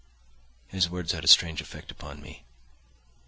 [0.67, 2.43] His words had a strange effect upon me.